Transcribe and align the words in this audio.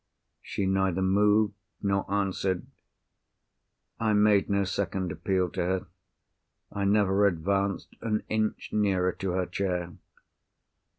She 0.41 0.65
neither 0.65 1.03
moved, 1.03 1.53
nor 1.79 2.11
answered. 2.11 2.65
I 3.99 4.13
made 4.13 4.49
no 4.49 4.63
second 4.63 5.11
appeal 5.11 5.47
to 5.51 5.61
her; 5.63 5.85
I 6.71 6.85
never 6.85 7.27
advanced 7.27 7.95
an 8.01 8.23
inch 8.27 8.71
nearer 8.73 9.11
to 9.11 9.33
her 9.33 9.45
chair. 9.45 9.93